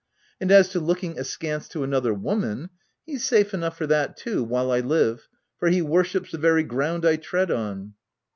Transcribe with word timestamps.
And 0.39 0.51
as 0.51 0.69
to 0.69 0.79
looking 0.79 1.19
askance 1.19 1.67
to 1.67 1.83
another 1.83 2.11
woman— 2.11 2.71
he's 3.05 3.23
safe 3.23 3.53
enough 3.53 3.77
for 3.77 3.85
that 3.85 4.17
too, 4.17 4.43
while 4.43 4.71
I 4.71 4.79
live, 4.79 5.27
for 5.59 5.67
he 5.69 5.83
worships 5.83 6.31
the 6.31 6.39
very 6.39 6.63
ground 6.63 7.05
I 7.05 7.17
tread 7.17 7.51
on." 7.51 7.93